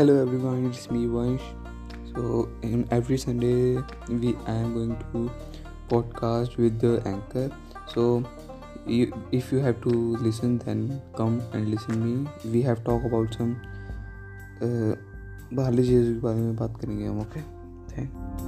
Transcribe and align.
Hello 0.00 0.14
everyone, 0.22 0.64
it's 0.64 0.90
me 0.90 1.00
Vansh. 1.04 1.42
So 2.14 2.48
in 2.62 2.88
every 2.90 3.18
Sunday 3.18 3.82
we 4.08 4.34
I 4.46 4.52
am 4.52 4.72
going 4.72 4.96
to 5.12 5.30
podcast 5.90 6.56
with 6.56 6.80
the 6.80 7.02
anchor. 7.04 7.50
So 7.86 8.24
you, 8.86 9.12
if 9.30 9.52
you 9.52 9.58
have 9.58 9.82
to 9.82 9.90
listen, 10.16 10.56
then 10.56 11.02
come 11.14 11.42
and 11.52 11.68
listen 11.70 12.00
me. 12.00 12.30
We 12.46 12.62
have 12.62 12.82
talk 12.82 13.04
about 13.04 13.34
some 13.34 13.60
uh, 14.62 14.96
बाहरली 15.52 15.84
चीज़ों 15.84 16.14
के 16.14 16.20
बारे 16.20 16.40
में 16.40 16.56
बात 16.56 16.80
करेंगे 16.80 17.06
हम 17.06 17.20
okay 17.20 17.42
thank 17.92 18.39